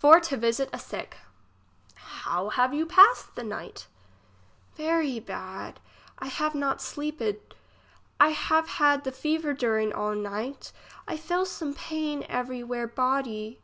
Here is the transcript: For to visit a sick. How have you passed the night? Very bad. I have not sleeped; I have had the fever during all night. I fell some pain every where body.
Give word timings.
For 0.00 0.18
to 0.18 0.36
visit 0.36 0.68
a 0.72 0.80
sick. 0.80 1.18
How 1.94 2.48
have 2.48 2.74
you 2.74 2.86
passed 2.86 3.36
the 3.36 3.44
night? 3.44 3.86
Very 4.74 5.20
bad. 5.20 5.78
I 6.18 6.26
have 6.26 6.56
not 6.56 6.82
sleeped; 6.82 7.54
I 8.18 8.30
have 8.30 8.66
had 8.68 9.04
the 9.04 9.12
fever 9.12 9.52
during 9.54 9.92
all 9.92 10.16
night. 10.16 10.72
I 11.06 11.16
fell 11.16 11.46
some 11.46 11.72
pain 11.72 12.26
every 12.28 12.64
where 12.64 12.88
body. 12.88 13.60